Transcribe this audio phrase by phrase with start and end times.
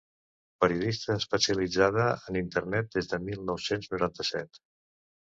[0.63, 4.59] Periodista especialitzada en Internet des de mil nou-cents noranta-set.